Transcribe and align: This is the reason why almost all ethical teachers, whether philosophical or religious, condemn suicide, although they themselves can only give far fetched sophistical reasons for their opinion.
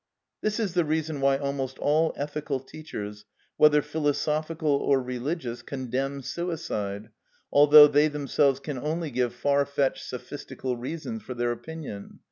This 0.41 0.59
is 0.59 0.73
the 0.73 0.83
reason 0.83 1.21
why 1.21 1.37
almost 1.37 1.77
all 1.77 2.11
ethical 2.17 2.59
teachers, 2.59 3.25
whether 3.57 3.83
philosophical 3.83 4.71
or 4.71 4.99
religious, 4.99 5.61
condemn 5.61 6.23
suicide, 6.23 7.09
although 7.51 7.85
they 7.85 8.07
themselves 8.07 8.59
can 8.59 8.79
only 8.79 9.11
give 9.11 9.31
far 9.35 9.63
fetched 9.63 10.03
sophistical 10.03 10.75
reasons 10.75 11.21
for 11.21 11.35
their 11.35 11.51
opinion. 11.51 12.19